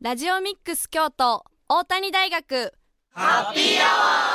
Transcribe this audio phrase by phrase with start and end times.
[0.00, 2.72] ラジオミックス京都大谷大学。
[3.10, 4.28] ハッピーアワ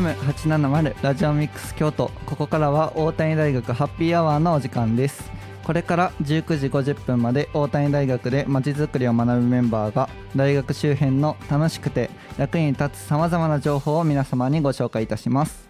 [0.00, 2.10] ー FM870 ラジオミックス京都。
[2.26, 5.30] ここからは大谷大学ハッピーアワーのお時間です。
[5.66, 12.08] これから19時50分まで大谷大学でまちづくりを学ぶメンバーが大学周辺の楽しくて
[12.38, 15.68] 役に立つさまざまな情報を皆様にご紹介いたします。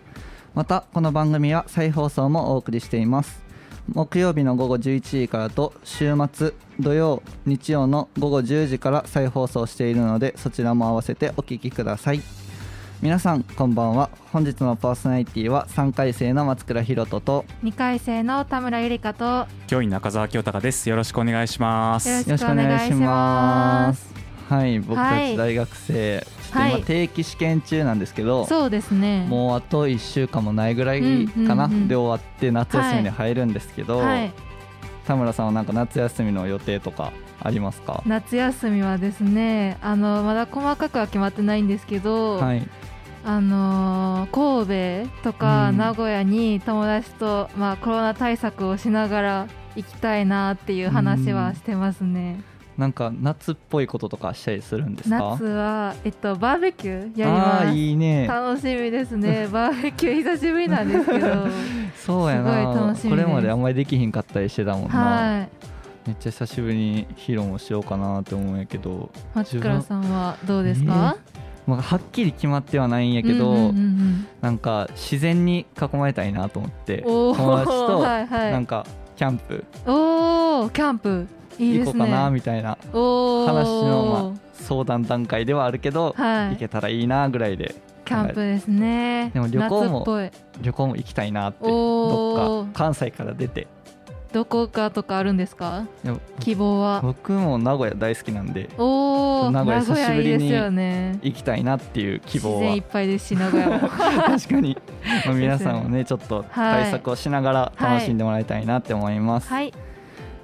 [0.52, 3.42] またこの番組は再放送もお送りしています。
[3.90, 12.45] 木曜日の午後11時からと週末土曜日曜の午後10時から再放送しているのでそちらも合わせてお聴きください。
[13.02, 14.08] 皆さんこんばんは。
[14.32, 20.88] 本日のパーソナリティは3回生の松倉ひろとと2回生の田村ゆりかと教員中澤清隆です。
[20.88, 22.08] よろしくお願いします。
[22.08, 24.14] よろしくお願いします。
[24.48, 29.26] はい僕たち大学生、はい、今定期試験中なんですけど、そうですね。
[29.28, 31.00] もうあと1週間もないぐらい
[31.46, 34.32] かな、うんうんうん、で終わって夏休みに入るんですけど、はい、
[35.06, 38.02] 田村さんはなんか夏休みの予定とかありますか？
[38.06, 42.66] 夏休みはですねあのまだ細かくは決まってないんですけど、はい、
[43.24, 52.40] あのー、神戸とか名古屋に友達と、まあ、コロナ対策をしながら行きたいなっていう話はしてますね。
[52.78, 55.16] なんか夏っぽいこととかしたりするんですか？
[55.40, 57.74] 夏は、えっと、バーベキューやります。
[57.74, 58.26] いいね。
[58.26, 59.48] 楽しみですね。
[59.50, 61.46] バーベキュー久しぶりなんですけど。
[61.96, 62.94] そうやな。
[63.08, 65.48] これまであんまりできひんかったりしてたもんな、はい、
[66.06, 79.64] めっちゃ久しぶりに披露もしようかなって思うんやけど松倉さんはどうですか、えーまあ、はっきり決まってはないんやけど、うんうんうんうん、なんか自然に囲まれたいなと思って友達となんかキャンプ。
[79.86, 81.26] おキャンプ。
[81.58, 82.76] いい、ね、行こうかなみたいな。
[82.92, 89.30] 話の、まあ、相談段階ではあるけど、はい、行けたらいいなぐらいでキャンプですね。
[89.32, 90.06] でも旅行も
[90.60, 93.66] 旅行も行きたいなってどっか関西から出て
[94.36, 95.86] どこかとかあるんですか？
[96.40, 97.00] 希望は。
[97.00, 100.52] 僕も名古屋大好きなんでお名古屋久しぶりに
[101.22, 103.88] 行きたいなっていう希望は、いっぱいですし名古屋も。
[103.88, 104.76] 確かに、
[105.24, 109.72] まあ、皆さんもねちょっと対策をしながら楽しんでもらいたいなって思います、はい、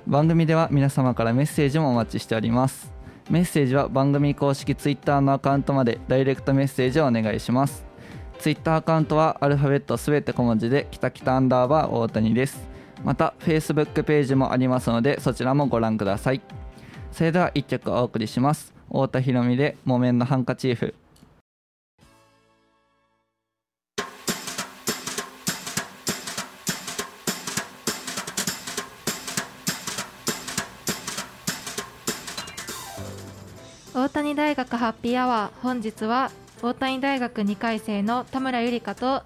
[0.07, 2.91] 番組では皆様からメッセージもお待ちしております。
[3.29, 7.85] メッセージは番組公式ツイッターのアカウントまでダイレクトメッセージをお願いします。
[8.39, 12.72] ツイッターアカウントはアルファベットすべて小文字できたきたアンダーバー大谷です
[13.05, 16.41] また Facebook ページもありますのでそちらもご覧ください。
[17.11, 18.73] それでは1曲お送りします。
[18.89, 20.95] 太田裕美で「木綿のハンカチーフ」
[33.95, 35.61] 大谷大学ハッピーアワー。
[35.63, 36.31] 本日は
[36.63, 39.23] 大谷大学2回生の田村ゆりかと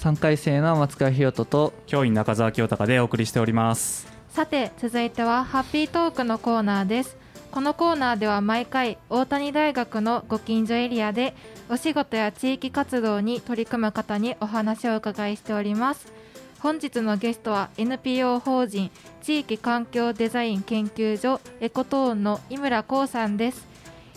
[0.00, 4.10] 3回生の松川博人と教員中澤清隆でお送りしております。
[4.30, 7.18] さて続いてはハッピートークのコーナーです。
[7.50, 11.34] このコーナーでは毎回大谷大学のご近所エリアで
[11.68, 16.10] お仕事や地域活動に取り組む方にお話をお伺いしております。
[16.60, 18.90] 本日のゲストは NPO 法人
[19.20, 23.69] 地域環境デザイン研究所エコトーンの井村光さんです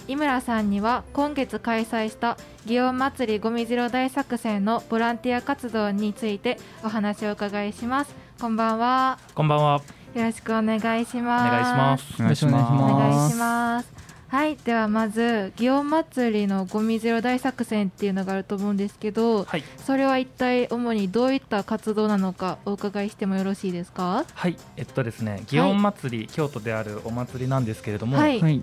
[0.06, 8.14] 井村さんには今月開催した祇園祭りごみゼロ大作戦のボランティア活動についてお話をお伺いします。
[8.40, 9.18] こんばんは。
[9.34, 9.82] こんばんは。
[10.14, 11.48] よろしくお願いします。
[11.48, 12.16] お願いします。
[12.20, 12.74] お願いします。
[12.74, 13.94] お願いします。
[14.28, 14.58] はい。
[14.58, 24.26] ではまず祇園祭りのゴミゼロ大作戦っていうのがあると思うんですけど、はい、それは一体主にどういった活動なのかお伺いしてもよろしいですか？
[24.34, 24.58] はい。
[24.76, 28.62] えっとですね祇園祭り、はい、京都であるお祭りなんですけれども、はい、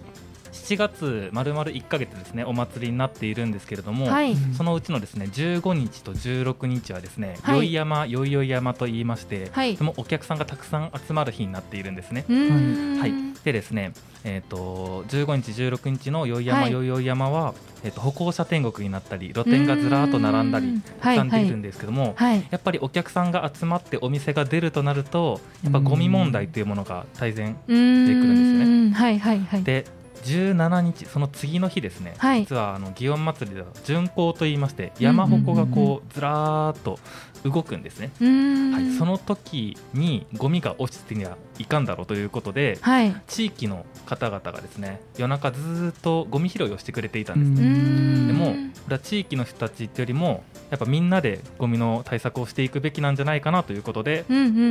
[0.52, 12.24] 7月まるまる1か月ですねお祭りになっているんですけれども、はい、そのうちのですね15日と16日はですね、はい、宵山よいよい山と言いまして、はい、そのお客さんがたくさん集まる日になっているんですね。
[12.28, 13.12] はい、
[13.44, 13.92] でですね、
[14.24, 21.30] えーと、15日16日の宵山、よいよい山は、えーと、歩行者天国になったり露店がずらっと並んだり並ん。
[21.30, 28.94] でいるんですけども、やっぱりお客さんが集まってお店が出るとなるとやっぱゴミ問題というものが大然出てくるんですよね。
[28.94, 29.86] はいはいはい、で
[30.22, 36.98] 17日その次の日ですね、はい、実はあの祇園祭りでは巡行といいまして山鉾がこうずらーっと
[37.44, 48.26] 動くんですね、はい、その時にゴミが落ちてにはいかんだろうということで、はい、地域の方々がですね夜中ずっとゴミ拾いをしてくれていたんですね。
[48.26, 48.46] でも
[48.84, 54.24] これは地域の人たちってよりもやっぱみんなでゴミの対策をしていくべきなんじゃないかなということで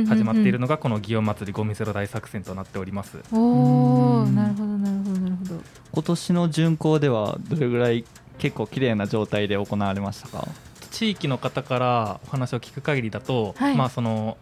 [0.08, 3.18] 始まっているのがこの祇園祭りゴミゼロ大作戦となっております。
[3.32, 5.60] おなるほどなるほどなるほど。
[5.92, 8.04] 今年の巡行ではどれぐらい
[8.38, 10.48] 結構綺麗な状態で行われましたか？
[10.90, 14.38] 地域の方からお話を聞く限りだと、はい、まあその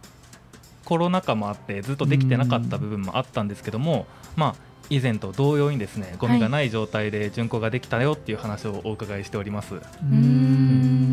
[0.84, 4.06] コロナ禍もあってずっとできてなかった部分もあったんですけども、
[4.36, 4.54] まあ
[4.90, 9.74] 以前と同様にですねゴミがない状態で巡行ができたよっていう話をお伺いしております。
[9.74, 11.07] うん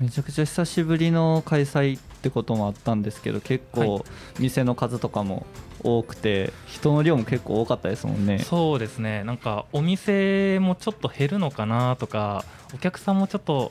[0.00, 4.04] めちゃくちゃ久しぶりの開催ってこともあったんですけど結構
[4.38, 5.44] 店の数とかも
[5.82, 8.38] 多くて人の量も結構多かったですもんね。
[8.38, 9.24] そうですね。
[9.24, 12.44] なんかお店もちょっと減るのかなとか
[12.74, 13.70] お客さんもちょっと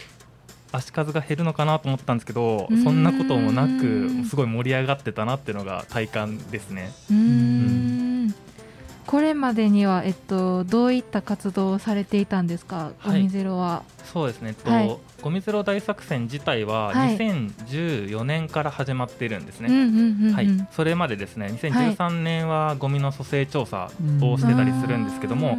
[0.71, 6.91] 足数が減るのかなと思ったんですけどそんなこともなくすごい盛り上がってたなっていうのが体感ですね。
[7.09, 8.35] うん。
[9.07, 13.81] これまでには、えっと、どういった活動をされていたんですか、ゴミゼロは。
[14.05, 25.57] そうですね、えっと、はい、ゴミゼロ大作戦自体は2014年から始まっているんですね、はい、それまでですね2013年はゴミの組成調査をしてたりするんですけども、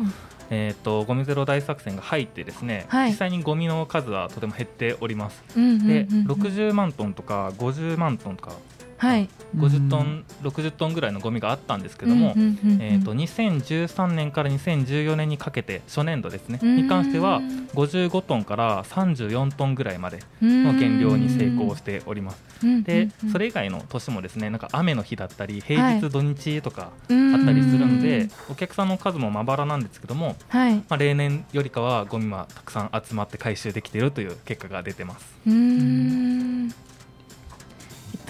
[0.50, 8.52] えーと、ゴミゼロ大作戦が入ってですね、はい、実際にゴミの数はとても減っております、で60万トンとか50万トンとか
[9.00, 16.60] はい、50トン、60トンぐらいのゴミがあったんですけども、えーと、2013年から2014年にかけて初年度ですね。
[16.62, 17.40] に関しては
[17.72, 22.42] 55トンから34トンぐらいまでの減量に成功しております。
[22.82, 35.34] でそれ以外の年もですねなんか雨の日だったり平日土日とかあったりするので、お客さんの数もまばらなんですけども、はい、まあ、例年よりかはゴミはたくさん集まって回収できているという結果が出てます。
[35.46, 36.39] うん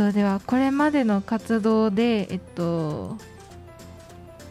[0.00, 3.18] と、ではこれまでの活動で、えっと、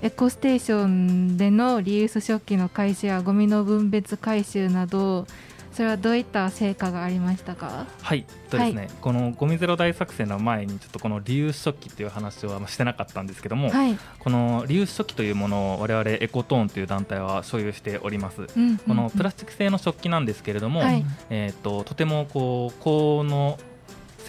[0.03, 5.25] エコステーションでのリユース食器の回収やゴミの分別回収など
[5.71, 7.85] それはどういった成果がありましたか？
[8.01, 23.57] はいとですね、はい、このゴミゼロ大作戦の前にちょっとこのリユース食器という話はしてなかったんですけども、はい、このリユース食器というものを我々エコトーンという団体は所有しております、うんうんうん、このプラスチック製の食器なんですけれども、はい、えーと、とてもこう高の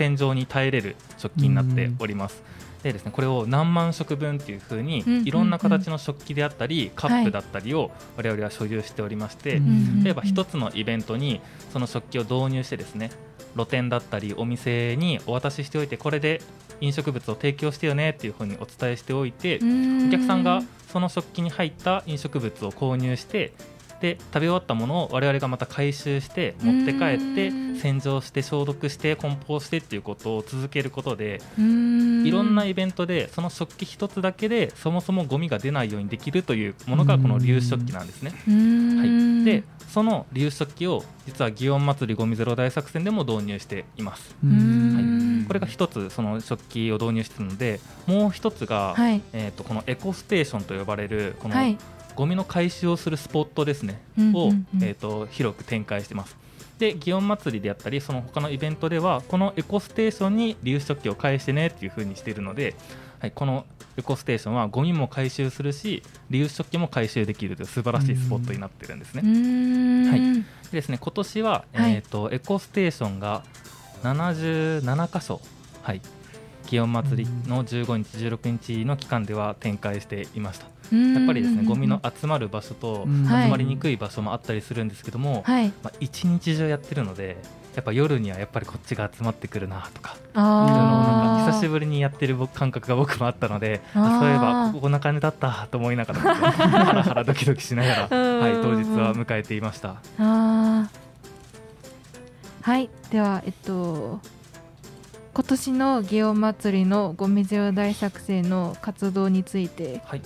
[0.01, 2.43] 洗浄に耐えれる食器になっております。
[2.83, 9.61] でですね、これを何万食分っていうふうにいろんな形の食器であったりカップだったりを我々は所有しておりまして、
[10.03, 11.43] 例えば一つのイベントに
[11.75, 13.11] その食器を導入してですね
[13.55, 16.41] 露店だったりお店にお渡ししておいてこれで
[16.81, 23.53] 飲食物を提供してよねっていうふうにお伝えしておいてお客さんがその食器に入った飲食物を購入して
[24.01, 38.31] で食べ終わったものを我々がまた回収して持って帰って洗浄して消毒して梱包してっていうことを続けることでいろんなイベントでその食器一つだけでそもそもゴミが出ないようにできるというものがこの粒子食器なんですね。
[38.31, 44.35] はい、でその粒子食器を実は祇園祭りゴミゼロ大作戦でも導入しています。
[44.43, 51.77] はい、これが一つその食器を導入しているのでもう一つが、はい、えー、とこのエコステーションと呼ばれるこの、はい
[52.15, 54.53] ゴミの回収をするスポットですね、うんうんうん、を、
[54.83, 56.37] えーと、広く展開してます。
[56.79, 62.75] で祇園祭であったりその他のイベントではこのエコステーションに粒子食器を返してねっていう風にしているので、
[63.19, 63.67] はい、この
[63.99, 66.03] エコステーションはゴミも回収するし
[66.33, 70.11] 粒子食器も回収できるという素晴らしいスポットになってるんですね。
[70.11, 73.45] はい、でですね今年は、はい、えーと、エコステーションが
[74.03, 75.43] 77箇所、
[75.83, 76.01] はい、
[76.65, 80.80] 祇園祭の15日16日の期間では展開していました。
[80.93, 87.37] やっぱりですねゴミの集まる場所と集まりにくい場所もあったりするんですけども、はい、まあ、一日中やってるので
[87.75, 99.97] やっぱ夜にはやっぱりこっちが集まってくるなとかいうのをなんか久しぶりにやってる感覚が僕もあったのでそういえばこんな感じだったと思いながら、ね、ハラハラドキドキしながら、はい、当日は迎えていました。
[102.63, 104.21] はいではえっと
[105.33, 110.23] 今年の祇園祭のゴミゼロ大作戦の活動について、はい、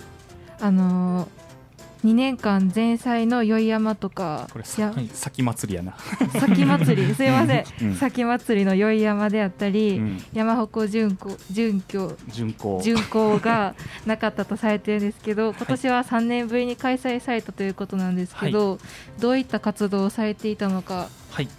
[0.59, 5.97] あのー、2年間前菜の宵山とかこれ先祭りやな。
[6.39, 12.81] 先祭り すいません、うん、先祭りの宵山であったり、うん、山鉾巡行巡行巡行。
[12.83, 13.73] 巡行が
[14.05, 21.51] なかったとされてるんですけど今年は3年ぶりに開催されたということなんですけど、はい、どういった活動をされていたのか、はい、教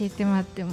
[0.00, 0.72] えてもらっても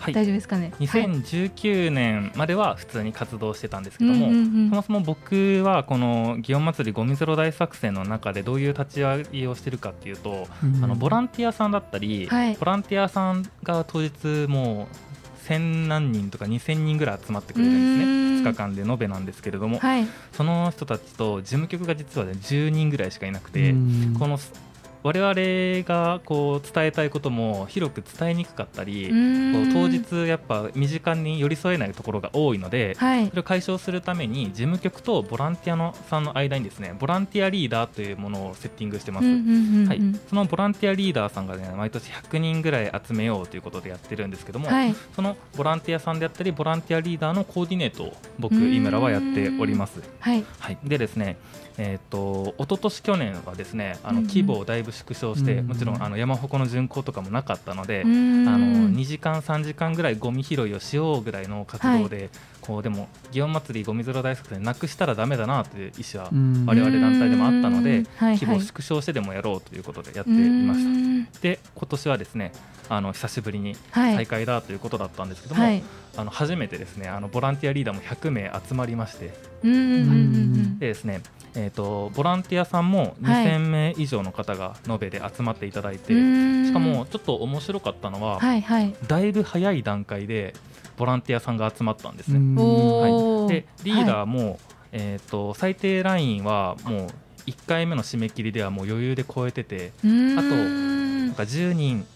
[0.00, 4.28] はい、大丈夫ですかね？2019年までは普通に活動してたんですけども、
[4.70, 14.10] そもそも僕はこの祇園祭ゴミゼロ大作戦の中でどういう立ち上げをしてるかっていうと、うん、あのボランティアさんだったり、はい、ボランティアさんが当日
[14.48, 18.20] もう1000何人とか2000人ぐらい集まってくれるんですね。
[18.40, 23.72] 2日間で延べなんですけれども、はい、その人たちと事務局が実は、ね、10人ぐらいしかいなくて
[24.18, 24.38] この
[25.02, 29.08] 我々がこう伝えたいことも広く伝えにくかったり
[29.72, 50.00] 当日やっぱ身近に寄り添えないところが多いので、はい、それを解消するために事務局とボランティアのさんの間にですねボランティアリーダーというものをセッティングしてます、はい、そのボランティアリーダーさんがね毎年100人ぐらい集めようということでやってるんですけども、はい、そのボランティアさんであったりボランティアリーダーのコーディネートを僕井村はやっております。
[50.18, 51.36] はい、はい、でですね
[51.82, 66.28] えーと、一昨年去年はですねあの規模をだいぶ縮小して、うん、もちろんあの山鉾の巡行とかもなかったので、あの2時間、3時間ぐらいゴミ拾いをしようぐらいの活動で、はい、こうでも祇園祭りゴミゼロ大作戦なくしたらだめだなという意思は
[66.66, 70.84] 我々団体でもあったので、規模を縮小してでもやろうということでやっていまし
[71.32, 71.40] た。
[71.40, 72.52] で今年はですね
[72.90, 75.82] あの久しぶりに再開だということだったんですけども、はい、
[76.16, 79.32] あの初めてですねあのボランティアリーダーも100名集まりまして、
[79.62, 81.22] でですね
[81.54, 90.54] えーと、ボランティアさんも2000名以上の方が延べで集まっていただいて、はい、しかもちょっと面白かったのは、はいはい、だいぶ早い段階で
[90.96, 92.38] ボランティアさんが集まったんですね。
[92.38, 94.58] はい、でリーダーも、はい、
[94.92, 97.06] えーと、最低ラインはもう
[97.46, 102.06] 1回目の締め切りではもう余裕で超えててあとなんか10人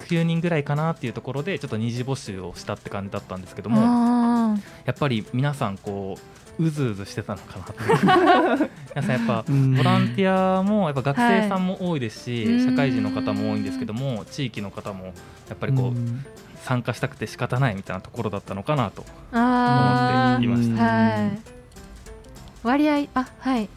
[0.00, 7.64] 9人ぐらいかなっていうところでちょっと二次募集をしたって感じだったんですけどもやっぱり皆さんこううずうずしてたのかな。
[7.64, 7.74] と
[8.94, 15.06] 皆さんやっぱボランティアもやっぱ学生さんも多いですし、はい、社会人の方も多いんですけども地域の方も
[15.48, 20.82] やっぱりこう参加したくて仕方ないみたいなところだったのかなと思っていました。
[20.82, 21.58] はい。
[22.62, 23.68] 割合あはい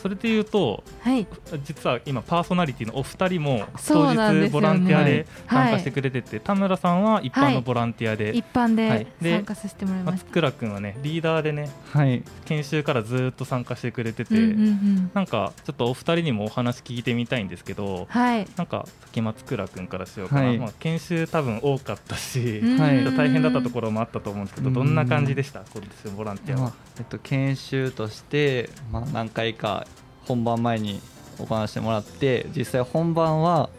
[0.00, 1.26] それでいうと、はい、
[1.64, 25.64] 実は今パーソナリティのお二人も当日ボランティアで参加してくれてて、はい、田村さんは一般のボランティアで、はい、一般で参加させてもらいます松倉君はねリーダーでね、はい、研修からずっと参加してくれてて、うんうんうん、なんかちょっとお二人にもお話聞いてみたいんですけど、はい、なんか先松倉君からしようかな、まあ、研修多分多かったし、はい、大変だったところもあったと思うんですけどどんな感じでした？
[25.72, 26.72] 今年ボランティアは。
[26.98, 29.86] えっと、研修として、まあ、何回か
[30.28, 31.00] 本番前に
[31.38, 33.70] 行わせてもらって実際本番は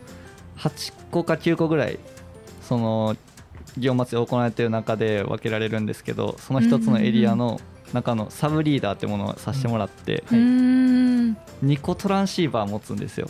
[0.58, 2.00] 8個か9個ぐらい
[2.62, 3.15] その
[3.77, 7.62] 祇園祭行われている中で分けられるんですけどその1つのエリアの
[7.94, 13.29] 中のサブリーダーってものをさせてもらって、はい、2個トランシーバー持つんですよ。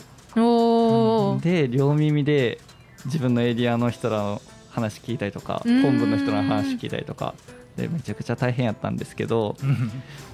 [1.42, 2.58] で両耳で
[3.06, 7.34] 自分のエリアの人らの話聞いたりとか本部の人の話聞いたりとか
[7.76, 9.56] でめちゃくちゃ大変やったんですけど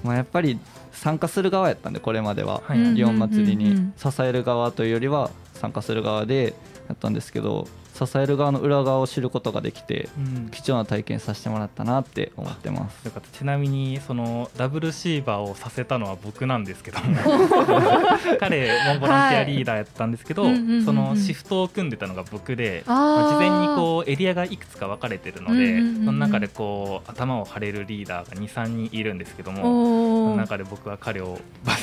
[0.03, 0.59] まあやっぱり
[0.97, 6.55] 参加する側やったんでこれまでは、はい、祇園祭に支える側というよりは参加する側で
[6.87, 7.67] やったんですけど
[8.05, 13.05] 支える側の裏側を知ることができて、うん、貴重な体験させてもらったなって思ってます。
[13.05, 13.29] よかった。
[13.37, 16.99] ちなみにそのダブルシーバーをさせたのは僕なんですけど
[18.39, 31.79] 彼もボランティアリーダーやったんですけど、はい、そのシフトを組んでたのが僕で、まあ、事前にこうエリアがいくつか分かれてるので、その中でこう頭を張れるリーダーが23人いるんですけどもその中で僕は彼をバス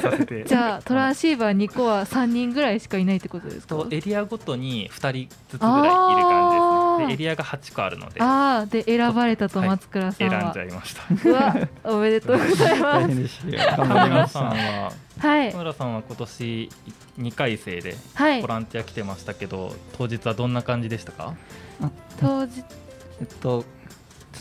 [0.00, 0.44] させて。
[0.44, 3.86] じゃあトランシーバー2個は3人ぐらいしかいないってことですか？
[3.90, 7.06] エリアごとに2人ずつぐらいいる感じですね。
[7.08, 11.28] でエリアが8個あるのでああで選ばれたと松倉さんは、はい、選んじゃいました。
[11.28, 13.46] うわおめでとうございます。
[13.76, 15.52] 田村さんははい。
[15.52, 16.70] 田村さんは今年
[17.18, 17.96] 2回生で
[18.40, 21.34] ボランティア来てましたけど、はい、当日はどんな感じでしたか？
[22.18, 22.64] 当日。
[23.20, 23.64] えっと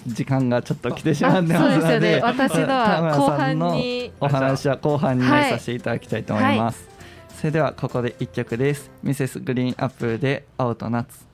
[0.08, 4.12] 時間がちょっと来てしまってますので、ね、私のは後半に。
[4.20, 6.91] お話は後半にさせていただきたいと思います、はい
[7.42, 8.92] それではここで1曲です。
[9.02, 11.26] ミセスグリーンアップルで青と夏。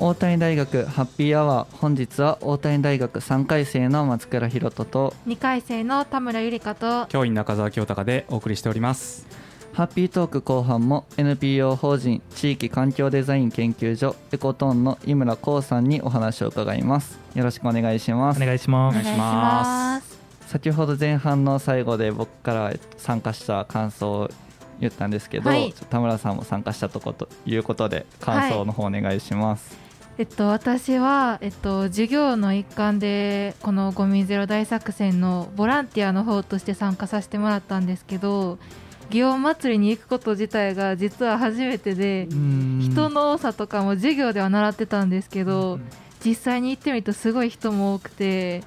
[0.00, 9.45] 大谷大学ハッピーアワー本日は大谷大学3回生の松倉弘人と2回生の田村ゆりかと教員中澤清隆でお送りしております
[9.76, 17.18] ハッピートーク後半も NPO 法人地域環境デザイン研究所エコトーンの井村光さんにお話を伺います。
[17.34, 18.42] よろしくお願いします。
[18.42, 18.98] お願いします。
[18.98, 20.18] お願いします。
[20.46, 24.30] 先ほど前半の最後で僕から参加した感想を
[24.80, 29.86] 言ったんですけど、はい、田村さんも参加したとこということで感想の方お願いします、はい
[30.18, 38.58] えっと、私は、えっと、授業の一環でこのゴミゼロ大作戦のボランティアの方として参加させてもらったんですけど
[39.10, 45.78] 祇園祭りに行くこと自体が実は初めてで人の多さとかも授業では習ってたんですけど
[46.24, 48.62] 実際に行ってみるとすごい人も多くて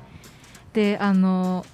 [0.74, 1.66] であの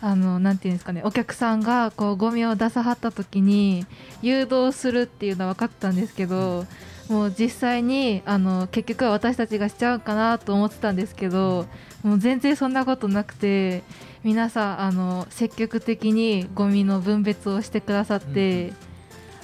[0.00, 3.86] あのなんていうんですかねお客さんがこうゴミを出さはった時に
[4.22, 6.66] 誘導するっていうのは分かったんですけど
[7.08, 11.66] もう実際にあの結局は私たちがしちゃうかなと思ってたんですけど
[12.02, 13.82] もう全然そんなことなくて
[14.26, 18.72] 皆さんあの積極的にゴミの分別をしてくださって、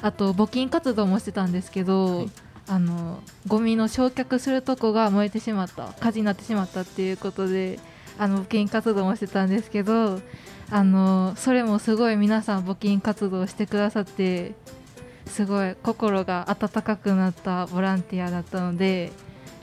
[0.01, 2.31] うん、あと募金活動もしてたんですけど、はい、
[2.67, 7.79] あのゴミの焼却するとこが燃えてしまった火事になってしまったっていうことで
[8.19, 10.21] あの募金活動もしてたんですけど
[10.69, 14.53] あのそれもすごい皆さん募金活動してくださって
[15.27, 19.13] すごい心が温かくなったボランティアだったので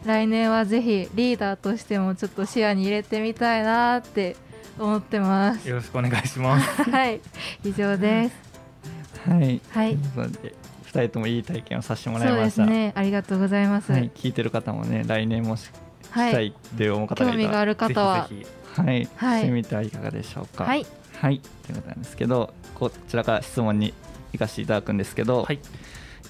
[0.06, 4.38] 来年はぜひリーダーとしてもちょっと視野に入れてみたいなって
[4.80, 5.68] 思ってます。
[5.68, 6.84] よろしくお願いします。
[6.90, 7.22] はい。
[7.64, 9.30] 以上です。
[9.30, 9.62] はい。
[9.72, 9.98] はい。
[10.86, 12.64] 二人ともいい体験をさせてもらいました。
[12.64, 12.94] そうですね。
[12.96, 15.72] ありがとうございます、はい、聞いてる方もね来年もしし
[16.14, 18.28] たいって思う方がいたら、興味がある方は。
[18.30, 18.46] ぜひ
[18.82, 20.64] はい、はい、してみてはいかがでしょうか。
[20.64, 20.86] はい。
[21.20, 21.40] はい。
[21.66, 23.94] ということなんですけどこちらから質問に
[24.32, 25.60] 行かせていただくんですけど、はい、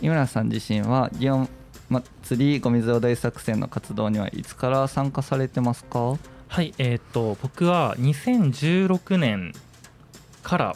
[0.02, 1.48] 井村さん自身は祇園
[1.90, 6.18] 祭りごみゼロ大作戦の活動にはいつから参加されてますか？
[6.50, 9.54] はいえー、っと僕は2016年
[10.42, 10.76] から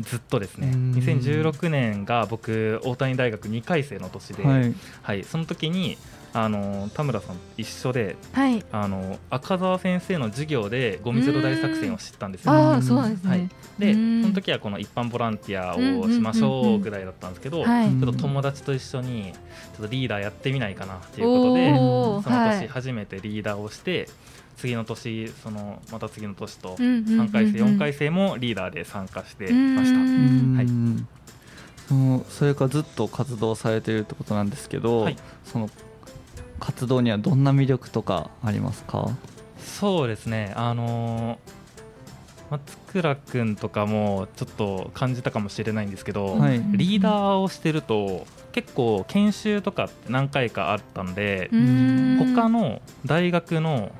[0.00, 5.96] ずっとですね2016年が僕大谷大学2回生の年で、はい、はい、その時に
[6.32, 24.08] あの田村さん一緒で、はい、あの赤澤先生の授業でゴミゼロ大作戦を知ったんですよ、あそうですね、はい、でその時はこの一般ボランティアをしましょうぐらいだったんですけど、ちょっと友達と一緒にちょっとリーダーやってみないかなっていうことでその年初めてリーダーをして、
[24.58, 29.98] 次の年そのまた次の年と3回生4回生もリーダーで参加してました。
[29.98, 30.66] はい。
[31.88, 35.70] そのそれからずっと活動されているってことなんですけど、はい、その
[36.60, 39.08] 活動にはどんな魅力とかありますか？
[39.58, 40.52] そうですね。
[40.54, 41.38] あの
[42.50, 51.50] 松倉君とかもちょっと感じたかもしれないんですけど、はい、リーダーをしてると結構研修とかって何回かあったんで
[52.18, 53.92] 他の大学の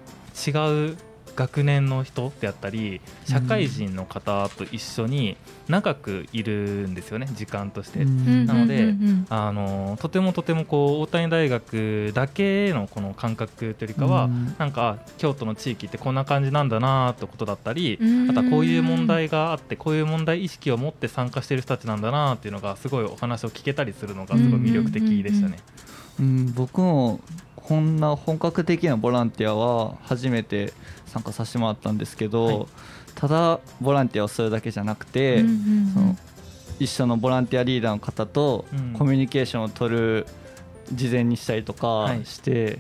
[0.47, 0.97] 違う
[1.39, 5.37] 学年の人であったり社会人の方と一緒に
[5.69, 8.05] 長くいるんですよね時間として。
[8.05, 8.95] なので
[9.29, 14.29] あのとてもとてもこう大谷大学だけのこの感覚というよりかは
[14.59, 25.59] なんか京都の地域ってこんな感じなんだなってことだったりあとはこういう問題があってこういう問題意識を持って参加している人たちなんだなっていうのがすごいお話を聞けたりするのがすごい魅力的でしたね。
[26.19, 26.53] うん。
[26.53, 27.21] 僕も
[27.69, 30.73] こんな本格的なボランティアは初めて
[31.05, 32.67] 参加させてもらったんですけど、はい、
[33.15, 36.17] ただボランティアをするだけじゃなくて、うんうんうん、その
[36.81, 38.65] 一緒のボランティアリーダーの方と
[38.97, 40.27] コミュニケーションを取る
[40.95, 42.79] 事前にしたりとかして、はい、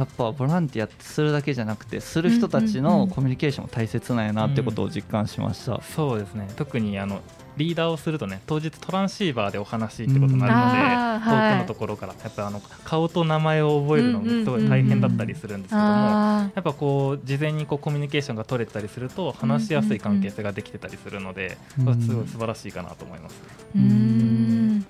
[0.00, 5.78] やっぱボランティアするだけじゃなくてする人たちのコミュニケーションも大切なんやなってことを実感しました、うん。
[5.78, 6.48] うん、そうですね。
[6.56, 7.20] 特にあの
[7.58, 23.34] リーダーをするとね当日トランシーバーでお話ってことになるので、遠くのところからやっぱあの顔と名前を覚えるのがすごい大変だったりするんですけども、やっぱこう事前にこうコミュニケーションが取れたりすると話しやすい関係性ができてたりするので、すごい素晴らしいかなと思います、
[23.74, 24.82] ね、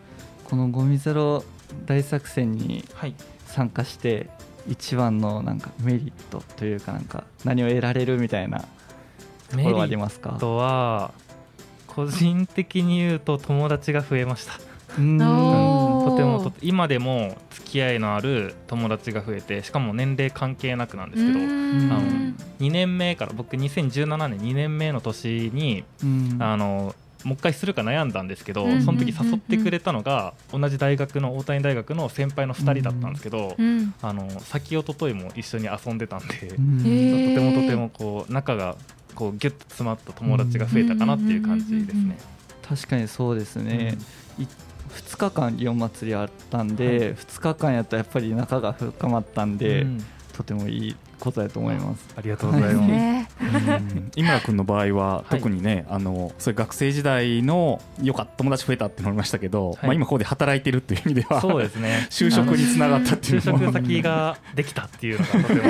[0.45, 1.43] このゴミゼロ
[1.87, 2.85] 大作戦に
[3.47, 4.29] 参加して、
[4.69, 8.61] 一番のなんかメリットというかなんか何を得られるみたいな
[9.51, 10.31] ところはありますか？
[10.31, 11.13] メリットは
[11.87, 14.53] 個人的に言うと友達が増えました。
[14.91, 22.01] とてもと今でも付き合いのある友達が増えてしかも年齢関係なくなんですけどあの
[22.59, 25.85] 2年目から僕2017年2年目の年に
[26.41, 33.57] あのもう一回するか悩んだんですけど、その時誘ってくれたのが同じ大学の大谷大学の先輩の2人だったんですけど、
[34.03, 38.77] あの先おとといも一緒に遊んでたんで、とてもとてもこう仲が
[39.15, 42.17] こうギュッと詰まった友達が増えたかなっていう感じですね。
[42.67, 43.99] 確かにそうですね、
[44.39, 52.09] うん、2日間祇園祭りあったんで、はい、2日間やったらやっぱり仲が深まったんで、うん、とてもいいことだと思います。
[52.17, 53.31] ありがとうございます。
[54.17, 62.09] 井村君の場合は特にね、あのそれ学生時代のよかった友達増えたってのありましたけど、まあ今ここで働いてるっていう意味では、そうですね。
[62.11, 63.41] 就職につながったっていう。
[63.41, 65.63] 就職先ができたっていうのがとても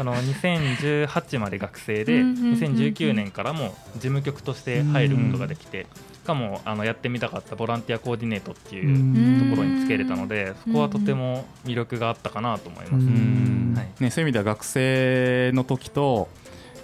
[0.00, 5.86] あの2018まで学生で、2019年からも事務局として入ることができて。
[6.22, 13.06] しかもあのやってみたかったボランティアコーディネートっていうところにつけれたのでそこはとても魅力があったかなと思います、
[13.76, 14.02] はい。
[14.04, 16.28] ね、そういう意味では学生の時と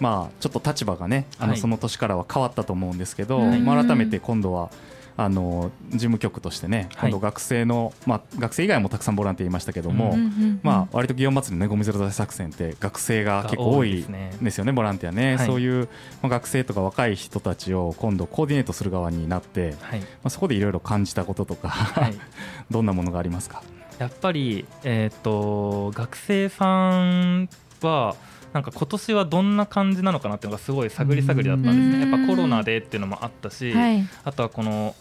[0.00, 4.70] まあ、ちょっと立場がねあのその年からは変わったと思うんですけど、まあ、改めて今度は
[5.16, 10.16] あの事務局としてね、今度学生の、まあ、学生以外もたくさんボランティアいましたけども、
[10.62, 14.06] まあ、割と祇園祭の、ね、ゴミゼロ大作戦って学生が結構多い
[14.40, 15.88] ですよね、ボランティアね、そういう、
[16.22, 21.74] まあ、学生とか若い人たちを今度コーディネートする側になって、まあ、そこでいろいろ感じたこととか
[22.70, 23.64] どんなものがありますか？
[23.98, 27.48] やっぱり、えーと、学生さん
[27.86, 28.16] は
[28.52, 32.10] なんか今年はどんな感じなのかなっていうのがすごい探り探りだったんですね。
[32.10, 34.94] やっぱコロナでっていうのもあったし、はい、あとはこの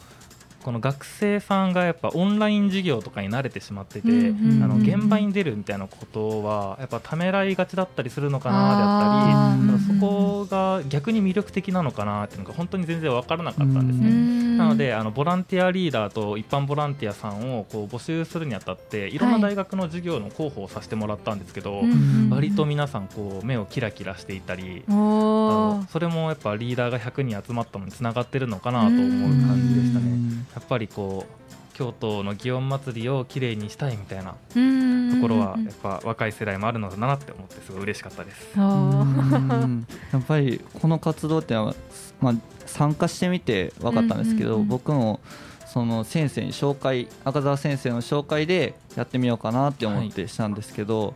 [0.67, 14.57] この学生さんがやっぱオンライン授業とかに慣れてしまってて、あの現場に出るみたいなことはやっぱためらいがちだったりするのかなであったりそこが逆に魅力的なのかなっていうのが本当に全然分からなかったんですね。
[14.57, 21.87] なのであのボランティアリーダーと一般ボランティアさんをこう募集するにあたっていろんな大学の授業の広報をさせてもらったんですけど、はい、
[22.29, 29.01] 割と皆さんこう目をキラキラしていたりそれもやっぱリーダーが100人集まったのにつながってるのかなと思う
[29.47, 30.17] 感じでしたね。
[30.57, 38.49] やっぱりこう京都の祇園祭りをきれいにしたいみたいなところはやっぱ若い世代もあるのだなって思ってすごい嬉しかったです。
[38.57, 41.75] やっぱりこの活動っては、
[42.19, 42.33] まあ、
[42.65, 45.19] 参加してみて分かったんですけど、僕も
[45.67, 51.13] その先生に紹介赤澤先生の紹介でやってみようかなって思ってしたんですけど、はい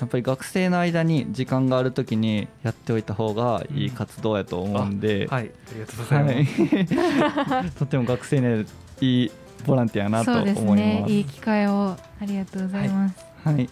[0.00, 6.46] やっぱり学生の間に時間があるときにやっておいた方がいい活動やと思うんで、うん、はい、ありがとうござい
[7.54, 8.66] ます、 とても学生に
[9.00, 9.30] いい
[9.66, 10.62] ボランティアなと思います。
[10.74, 13.18] ね、いい機会をありがとうございます。
[13.18, 13.68] はい、はい、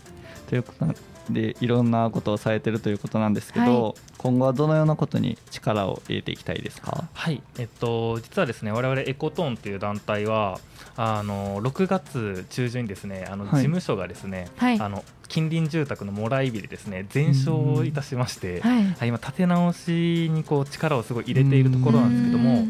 [0.49, 0.87] ということ
[1.31, 7.05] でいろんなことをされてるということなんですけど、はい、今後はどのようなことに力を入れていきたいですか？
[7.13, 7.43] はい。
[7.59, 10.59] えっと実はですね我々エコトーンという団体は
[10.97, 22.67] あの6月中旬にですねあの、事務所がですね、はい、あの近隣住宅のもらい火でですね全焼いたしまして、はい、今立て直しにこう力をすごい入れているところなんですけども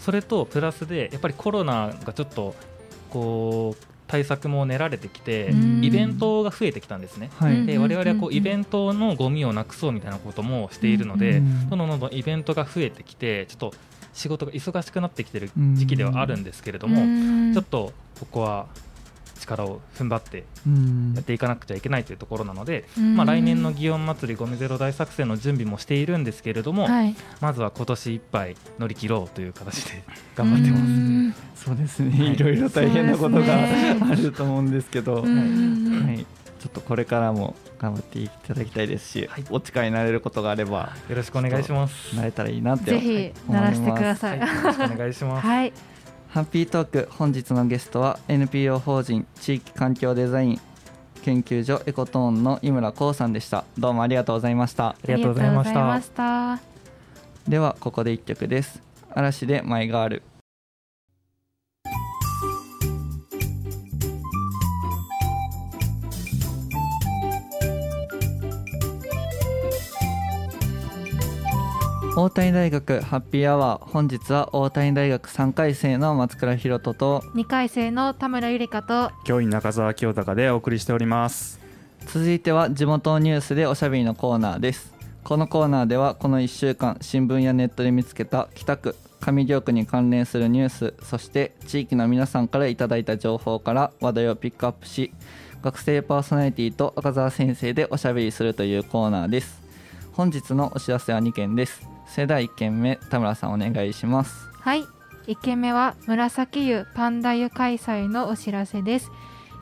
[0.00, 2.54] それとプラスでやっぱりコロナがちょっと
[3.10, 13.74] こう対策も練られてきてイベントが増えてきたんですね、はい、で我々はこうイベントのゴミをなくそうみたいなこともしているのでどんどんどんどんイベントが増えてきてちょっと
[14.14, 18.66] 仕事が忙しくなってきてる時期ではあるんですけれどもちょっとここは
[19.48, 20.44] 力を踏ん張って
[21.14, 22.84] やっていかなくちゃいけないというところなので、
[23.16, 30.02] まあ、来年の祇園祭ゴミゼロ大作戦の準備もしているんですけれども、はい、まずは今年いっぱい乗り切ろうという形で
[30.36, 31.64] 頑張ってます。
[31.64, 33.44] そうですね、はい、いろいろ大変なことが
[34.10, 36.26] あると思うんですけど、はい、はい。
[36.58, 42.16] ちょっとこれからも頑張っていただきたいですし、はい、お力になれることがあればよろしくお願いします。
[42.16, 45.46] なれたらいいなってぜひならしてください、はい、よろしくお願いします。
[45.46, 45.72] はい
[46.30, 50.60] ハッピートーク本日のゲストは NPO 法人地域環境デザイン
[51.22, 53.64] 研究所エコトーンの井村光さんでした。
[53.78, 54.88] どうもありがとうございました。
[54.88, 55.64] ありがとうございま
[56.02, 56.60] した。
[57.48, 58.82] ではここで一曲です。
[59.10, 60.22] 嵐でマイガール
[72.20, 73.90] 大谷大学ハッピーアワー。
[73.92, 81.60] 本日は大谷大学3回生の松倉弘人と2回生の田村ゆりかと教員中澤清隆でお送りしております。
[82.06, 84.92] 続いては地元ニュースでおしゃべりのコーナーです。
[85.22, 95.12] このコーナーではこの1週間新聞やネットで見つけた北区上京区に関連するニュースそして地域の皆さんからいただいた情報から話題をピックアップし
[95.62, 99.62] 学生パーソナリティと赤澤先生でおしゃべりするというコーナーです。
[100.14, 104.48] 本日のお知らせは2件です世代1件目田村さんお願いします。
[104.60, 104.84] はい。
[105.26, 109.10] 1件目は紫湯パンダ湯開催のお知らせです。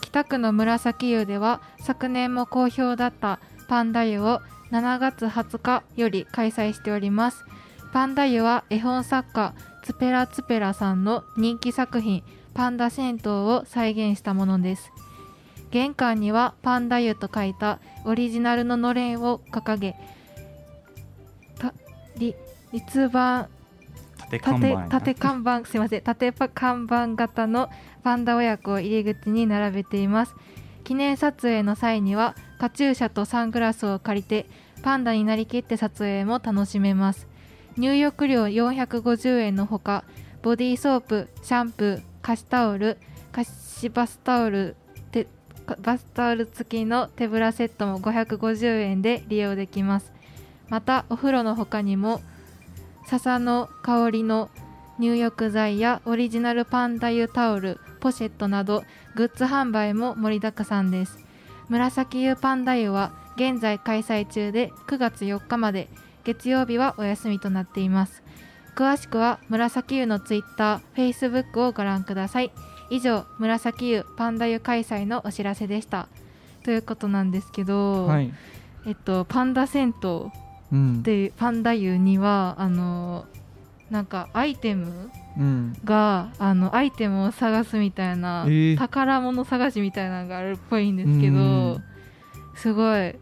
[0.01, 7.45] 北区の紫湯では昨年も好評だったパンダ湯を7月20日より開催しております。
[7.93, 12.23] パンダ湯は絵本作家ツペラツペラさんの人気作品
[12.55, 14.93] パンダ銭湯を再現したものです。
[15.71, 19.97] 玄関にはパンダ湯と書いたオリジナルののれんを掲げ
[22.19, 23.49] 立板
[24.31, 26.03] 縦看板縦看板すみません。
[26.03, 27.69] 縦看板型の
[28.03, 30.35] パンダ親子を入り口に並べています。
[30.85, 34.47] 記念撮影の際にはカチューシャとサングラスを借りて
[34.83, 37.27] パンダになりきって撮影も楽しめます。
[37.77, 40.05] 入浴料450円のほか
[40.43, 42.99] ボディーソープシャンプー貸しタオル
[43.33, 44.77] 貸しバスタオル
[45.83, 50.13] バスタオル付きの手ぶらセットも550円で利用できます
[50.69, 52.21] またお風呂の他にも
[53.07, 54.51] 笹の香りの
[54.99, 61.19] 入浴剤やオリジナルパンダ湯タオルポシェットなどグッズ販売も盛りだくさんです。
[61.69, 65.89] 紫湯パンダ湯は現在開催中で9月4日まで
[66.25, 68.23] 月曜日はお休みとなっています。
[68.75, 72.51] 詳しくは紫湯のツイッター、フェイスブックをご覧ください。
[72.91, 76.09] 以上紫湯パンダ湯開催のお知らせでした。
[76.63, 78.33] ということなんですけど、はい、
[78.87, 80.31] えっとパンダ銭湯
[81.03, 83.27] でパンダ湯にはあの
[83.91, 85.11] なんかアイテム
[85.85, 91.81] が、うん、あのアイテムを探すみたいな、えー、宝物探しみたいなのがあるっぽいんですけど、
[92.57, 93.15] すごい。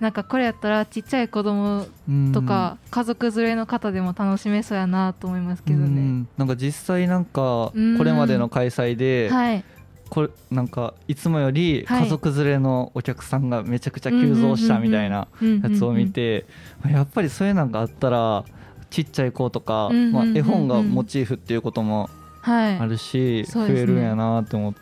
[0.00, 1.84] なんかこれやったらちっちゃい子供
[2.32, 6.24] とか家族連れの方でも楽しめそうやなと思いますけどね。
[6.36, 6.48] なん。
[6.48, 7.72] か実際なんかこ
[8.04, 9.64] れまでの開催で、はい、
[10.08, 15.28] これなんかいつもより家族連れのお客さんがめちゃくちゃ急増したみたいな
[15.62, 16.46] やつを見て
[16.90, 18.44] やっぱりそういうのがあったら
[18.90, 22.08] ちっちゃい子とか、まあ、絵本がモチーフっていうことも
[22.42, 24.74] あるし、増えるんやなって思っ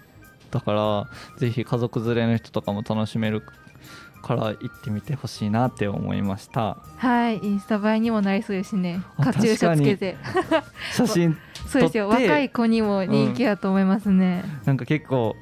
[0.50, 1.08] たから
[1.38, 3.42] ぜひ家族連れの人とかも楽しめる
[4.26, 6.78] から行ってみてほしいなって思いました。
[6.96, 9.00] はいインスタ映えにもなりそうですね。
[9.22, 10.16] カチューシャつけて。
[10.92, 11.36] 写真
[11.68, 15.34] そうですよ若い子にも人気だと思いますね、うん、なんか結構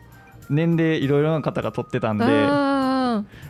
[0.49, 2.25] 年齢いろいろな方が撮ってたんで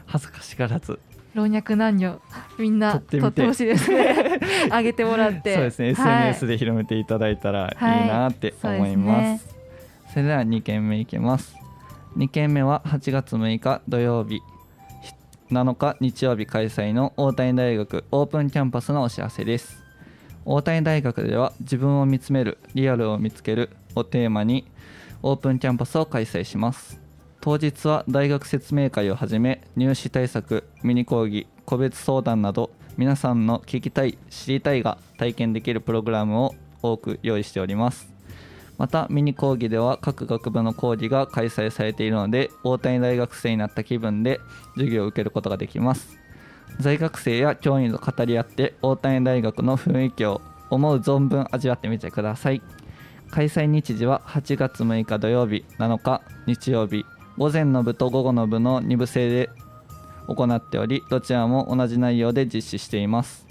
[0.06, 1.00] 恥ずかしがらず。
[1.34, 2.20] 老若男女
[2.60, 4.38] みんな撮ってほしいですね。
[4.70, 5.54] 上げてもらって。
[5.54, 7.76] そうですね、はい、SNS で広めていただいたらい。
[8.04, 9.46] いなって思いますはいそす。
[9.46, 9.54] ね、
[10.12, 11.56] それでは2件目いきます。
[12.16, 14.40] 2件目は8月6日土曜日
[15.54, 19.84] 7日日曜日開催の大谷大学オープンキャンパスのお知らせです。
[20.44, 24.66] 大谷大学では自分を見つめるリアルを見つけるをテーマに
[25.22, 27.00] オープンキャンパスを開催します。
[27.40, 38.13] 当日は大学説明会をはじめ入試対策ミニ講義個別相談など皆さんの聞きたい知りたいが体験できるプログラムを多く用意しております。
[38.76, 44.40] またミニ講義では各学部の講義が開催されているので大谷大学生になった気分で
[44.74, 46.18] 授業を受けることができます。
[46.80, 52.62] 在学生や教員と語り合って大谷大学の雰囲気を思う存分味わってみてください。
[53.30, 57.04] 開催日時は8月6日土曜日7日日曜日
[57.36, 59.50] 午前の部と午後の部の2部制で
[60.26, 63.46] 行っておりどちらも同じ内容で実施しています。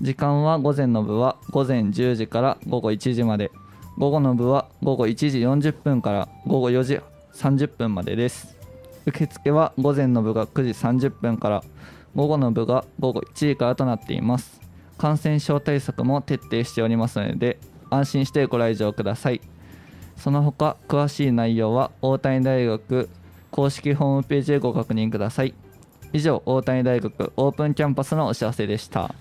[0.00, 3.50] 時間は午前の部は午前10時から午後1時まで。
[3.98, 7.00] 午後の部は午後1時40分から午後4時
[7.34, 8.56] 30分までです。
[9.06, 11.64] 受付は午前の部が9時30分から
[12.14, 14.60] 午後の部が午後1時からとなっています。
[14.98, 17.58] 感染症対策も徹底しておりますので
[17.90, 19.40] 安心してご来場ください。
[20.16, 23.08] その他詳しい内容は大谷大学
[23.50, 25.54] 公式ホームページでご確認ください。
[26.12, 29.12] 以上大谷大学オープンキャンパスのお知らせでした。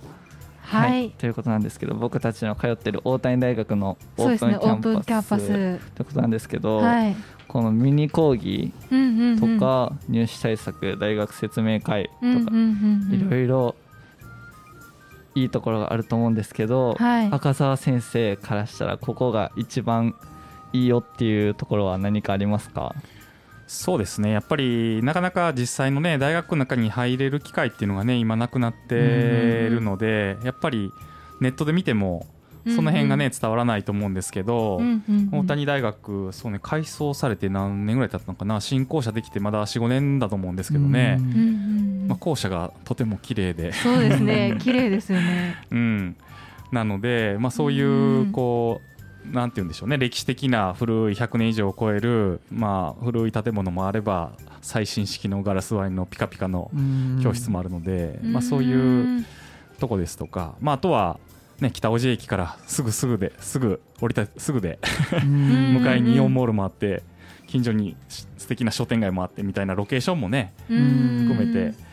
[0.67, 7.15] はい、はい、ということなんですけど僕たちの通ってる大谷大学のオープンキャンパス,、ということなんですけど、はい、
[7.47, 8.73] このミニ講義
[9.39, 12.51] とか入試対策大学説明会とか
[13.12, 13.75] いろいろ
[15.36, 20.15] いいところがあると思うんですけど、はい、赤澤先生からしたらここが一番
[20.73, 22.93] いいよっていうところは何かありますか？
[23.67, 24.32] そうですね。
[24.32, 28.95] やっぱりなかなか実際のね大学の中に入れる機会っていうのがね今なくなって
[29.69, 30.91] るのでやっぱり
[31.41, 32.25] ネットで見ても
[32.75, 34.82] その辺がね伝わらないと思うんですけど、
[35.32, 38.60] 大谷大学そうね改装されて何年ぐらい経ったのかな？
[38.60, 41.17] 新校舎できてまだ45年だと思うんですけどね、
[42.08, 43.71] まあ、校舎がとても綺麗で。
[43.73, 44.58] そうですね。
[44.63, 45.56] 綺麗ですよね。
[45.71, 46.17] うん。
[46.71, 48.96] なので、まあ、そういうこう
[49.31, 49.97] なんて言うんでしょうね。
[49.97, 56.71] 歴史的な古い100年以上を超える、まあ、古い建物もあれば最新式のガラスワインのピカピカの
[57.23, 59.25] 教室もあるので、まあ、そういう
[59.79, 61.19] とこですとか、まあ、あとは、
[61.59, 64.79] ね、北大路駅からすぐすぐですぐ降りたすぐで
[65.23, 67.03] 向かいにイオンモールもあって
[67.47, 71.87] 近所に素敵な商店街もあってみたいなロケーションもね含めて。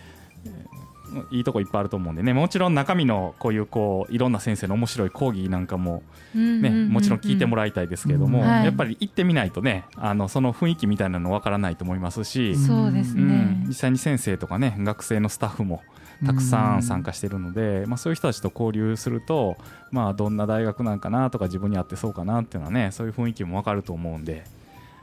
[1.30, 2.32] いいとこいっぱいあると思うんでね。
[2.32, 6.02] もちろん中身のこういうこういろんな先生の面白い講義なんかも、
[6.34, 15.82] ねもちろん聞いてもらいたいですけれども、やっぱり行ってみないとねあのその雰囲気みたいなのわからないと思いますしそうですね、うん、実際に先生とかね学生のスタッフも
[16.26, 19.56] たくさん参加してるので、まあ、そういう人たちと交流すると、
[19.90, 24.44] まあ、どんな大学なんかなとか自分に合ってそうかなっていうのはねそういう雰囲気も分かると思うんで、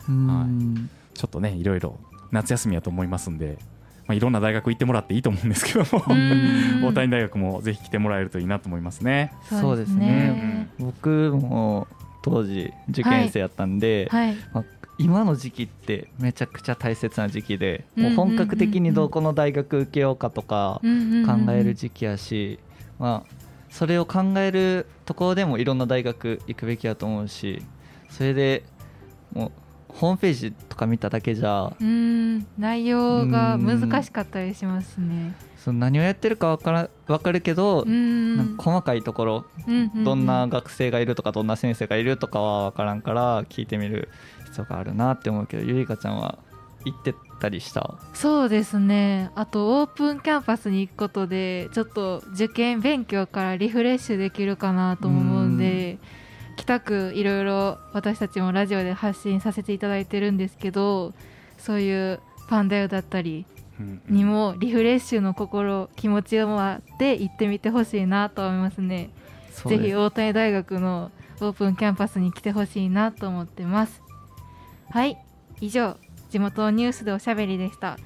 [0.07, 1.99] はい、ちょっとねいろいろ
[2.31, 3.57] 夏休みやと思いますんで
[4.07, 6.03] まあ、いろんな大学行ってもらっていいと思うんですけども。
[6.89, 9.33] 大谷大学もぜひ来てもらえるといいなと思いますね。
[9.43, 11.87] そうですね、うん、僕も
[12.21, 14.63] 当時受験生やったんで、はいはい、まあ、
[14.97, 22.59] 今の時期ってめちゃくちゃ大切な時期で、もう本格的にどこの大学受けようかとか考える時期やし、
[22.99, 27.63] まあ、それを考えるところでもいろんな大学行くべきやと思うし
[28.09, 28.63] それで
[29.33, 29.51] もう
[29.95, 35.35] ホームページとか見ただけじゃうん内容が難しかったりしますね。
[35.57, 39.45] その何をやってるか分から分かるけどなんか細かいところ、
[40.03, 44.09] どんな学生がいるとかどんな先生がいるとかは分からんから聞いてみる
[44.45, 46.39] 必要があるなって思うけどゆりかちゃんは
[46.83, 47.99] 行ってたりした？
[48.15, 49.29] そうですね。
[49.35, 55.99] あとオープンキャンパスに行くことでちょっと受験勉強からリフレッシュできるかなと思うんで、
[56.61, 61.11] 北区いろいろ私たちもラジオで発信させていただいてるんですけど
[61.57, 62.19] そういう
[62.49, 63.47] パンダヨだったり
[64.07, 69.09] にもリフレッシュの心気持ちを持って行ってみてほしいなと思いますね。
[69.65, 74.03] ぜひ大谷大学のオープンキャンパスに来てほしいなと思ってます。
[74.91, 75.17] はい。
[75.61, 75.97] 以上
[76.29, 77.97] 地元ニュースでおしゃべりでした。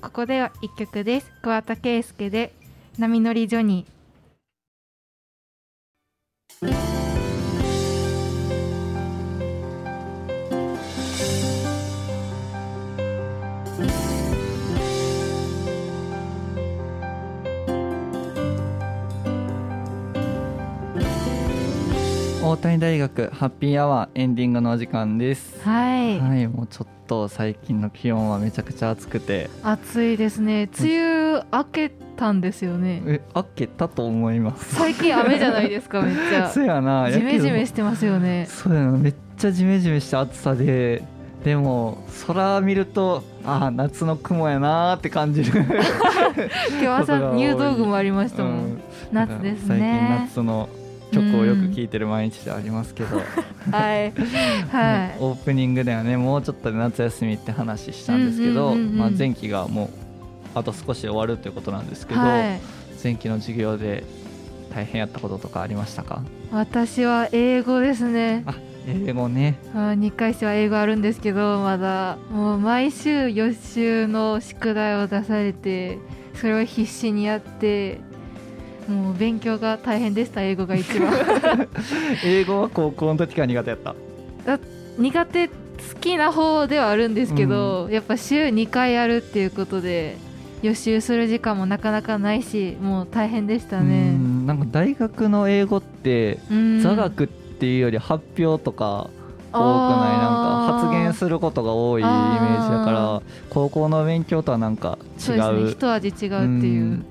[0.00, 1.32] ここでは1曲です。
[1.42, 2.52] 桑田佳祐で
[2.96, 6.97] 波乗りジョニー
[22.40, 25.60] 大谷大学ハッピーアワーエンディングのお時間です。
[25.64, 29.50] はい、はい、もうちょっと最近の気温はめちゃくちゃ暑くて。
[29.64, 30.70] 暑いですね。
[30.78, 33.02] 梅雨明けたんですよね。
[33.06, 34.76] え明けたと思います。
[34.76, 36.48] 最近雨じゃないですかめっちゃ。
[36.54, 38.46] そうやなジメジメしてますよね。
[38.48, 41.02] そうやなめっちゃジメジメした暑さで。
[41.44, 45.52] でも空見るとああ夏の雲やなって感じる。
[46.80, 48.80] 今日朝入道具もありましたもん、うん、
[49.12, 49.68] 夏ですね。
[49.68, 50.68] 最近夏の
[51.12, 54.12] 曲をよく聴いてる毎日ではありますけど、はい、
[54.70, 59.88] はい、オープニングではねもうちょっとで夏休みって話したんですけど、まあ、前期がもう
[60.54, 62.60] あと少しで終わるということなんですけど、はい、
[63.02, 64.04] 前期の授業で
[64.74, 66.22] 大変やったこととかありましたか？
[66.52, 68.44] 私は英語ですね。
[68.46, 68.54] あ
[68.86, 69.58] 英語ね。
[69.74, 75.98] あ2回生は英語あるんですけどまだもう毎週予習の宿題を出されて
[76.34, 78.00] それを必死にやって
[78.88, 81.12] もう勉強が大変でした英語が一番。
[82.24, 83.94] 英語は高校の時から苦手やった。
[84.98, 85.54] 苦手好
[86.00, 90.16] きな方ではあるんですけど、うん、やっぱ週2回やるっていうことで
[90.62, 94.16] 予習する時間もなかなかないしもう大変でしたね。
[94.46, 96.40] なんか大学の英語って
[96.82, 99.10] 座学っていうより発表とか
[99.52, 99.66] 多くな
[100.14, 100.18] い？
[100.18, 105.20] なんか発言することが多いイメージだから高校の勉強とはなんか違う。
[105.20, 105.70] そうですね。
[105.70, 107.04] 一味違うっていう、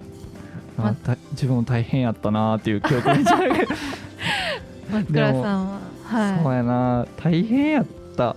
[0.77, 3.23] まあ、自分も大変やったなっていう記憶に
[4.91, 7.07] 松倉さんは、はい、そうやな。
[7.17, 7.85] 大変やっ
[8.15, 8.35] た。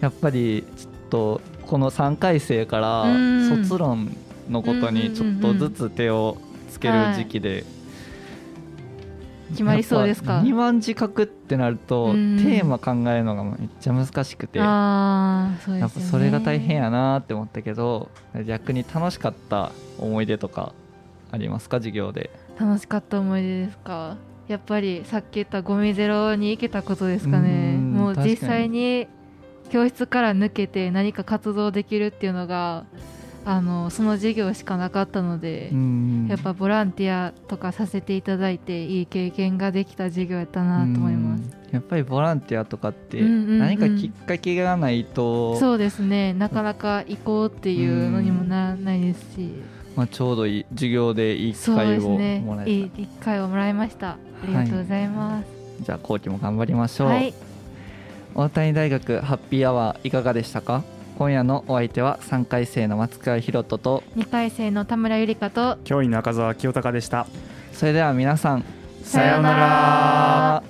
[0.00, 3.04] やっぱりちょっとこの3回生から
[3.48, 4.16] 卒論
[4.48, 6.38] のことにちょっとずつ手を
[6.70, 7.64] つける時期で、
[9.50, 14.60] 決まりそうですか？2万字書くってなると、テーマ考えるのがめっちゃ難しくて。
[14.62, 18.08] あそうです、ね、やっぱそれが大変やなって思ったけど
[18.46, 20.72] 逆に楽しかった思い出とか
[21.30, 21.76] ありますか？
[21.78, 22.30] 授業で。
[22.58, 24.16] 楽しかった思い出ですか？
[24.48, 27.76] やっぱりさっき言ったゴミゼロに行けたことですかね。
[27.76, 29.06] もう実際に
[29.70, 32.86] 教室から抜けて何か活動できるっていうのが
[33.44, 35.70] あのその授業しかなかったので
[36.28, 41.42] やっぱボランティアとかさせていただいていい経験ができた授業やったなと思います。
[41.70, 46.32] やっぱりボランティアとかって何かきっかけがないと、そうですね。
[46.32, 49.52] なかなか行こうっていうのにもならないですし。
[49.98, 54.10] まあ、ちょうどいい授業でいい機会をもらえた、ね、いい機会をもらいました。
[54.10, 57.34] ありがとうございます、はい、じゃあ後期も頑張りましょう、はい、
[58.36, 60.84] 大谷大学ハッピーアワーいかがでしたか？
[61.18, 67.26] 今夜のお相手は3回生の松川博人と2回生の田村ゆりかと教員の赤澤清隆でした。
[67.72, 68.64] それでは皆さん
[69.02, 70.62] さようなら